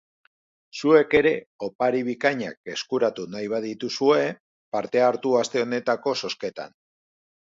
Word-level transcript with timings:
Zuk 0.77 1.11
ere 1.17 1.33
opari 1.65 1.99
bikainak 2.07 2.71
eskuratu 2.75 3.25
nahi 3.33 3.51
badituzue, 3.51 4.23
parte 4.77 5.05
hartu 5.09 5.35
aste 5.43 5.63
honetako 5.65 6.15
zozketan. 6.23 6.75